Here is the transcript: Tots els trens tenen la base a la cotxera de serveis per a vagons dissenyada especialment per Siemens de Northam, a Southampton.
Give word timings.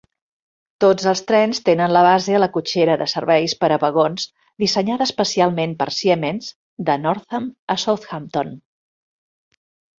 Tots 0.85 1.03
els 1.09 1.19
trens 1.31 1.59
tenen 1.67 1.93
la 1.95 2.01
base 2.07 2.33
a 2.37 2.39
la 2.43 2.47
cotxera 2.55 2.95
de 3.03 3.07
serveis 3.13 3.55
per 3.61 3.69
a 3.75 3.79
vagons 3.85 4.25
dissenyada 4.65 5.09
especialment 5.11 5.79
per 5.83 5.89
Siemens 6.01 6.51
de 6.91 6.99
Northam, 7.07 7.49
a 7.77 7.81
Southampton. 7.87 8.53